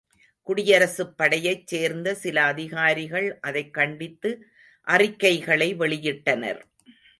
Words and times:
குடியரசுப் 0.47 1.11
படையைச் 1.17 1.67
சேர்ந்த 1.67 2.15
சில 2.15 2.43
அதிகாரிகள் 2.43 3.39
அதைக் 3.39 3.73
கண்டித்து 3.73 4.31
அறிக்கைகளை 4.87 5.75
வெளியிட்டனர். 5.75 6.61